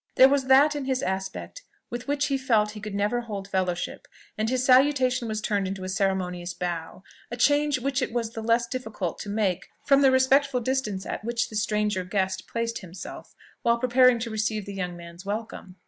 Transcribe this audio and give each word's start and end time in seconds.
There 0.15 0.27
was 0.29 0.45
that 0.45 0.75
in 0.75 0.85
his 0.85 1.03
aspect 1.03 1.61
with 1.91 2.07
which 2.07 2.25
he 2.25 2.35
felt 2.39 2.69
that 2.69 2.73
he 2.73 2.79
could 2.79 2.95
never 2.95 3.21
hold 3.21 3.47
fellowship, 3.47 4.07
and 4.35 4.49
his 4.49 4.65
salutation 4.65 5.27
was 5.27 5.41
turned 5.41 5.67
into 5.67 5.83
a 5.83 5.89
ceremonious 5.89 6.55
bow; 6.55 7.03
a 7.29 7.37
change 7.37 7.77
which 7.79 8.01
it 8.01 8.11
was 8.11 8.31
the 8.31 8.41
less 8.41 8.65
difficult 8.65 9.19
to 9.19 9.29
make, 9.29 9.69
from 9.85 10.01
the 10.01 10.09
respectful 10.09 10.59
distance 10.59 11.05
at 11.05 11.23
which 11.23 11.49
the 11.49 11.55
stranger 11.55 12.03
guest 12.03 12.47
placed 12.47 12.79
himself, 12.79 13.35
while 13.61 13.77
preparing 13.77 14.17
to 14.17 14.31
receive 14.31 14.65
the 14.65 14.73
young 14.73 14.97
man's 14.97 15.23
welcome. 15.23 15.75